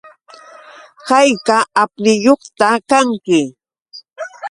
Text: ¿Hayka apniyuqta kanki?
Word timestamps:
¿Hayka 1.07 1.57
apniyuqta 1.81 2.67
kanki? 2.89 3.41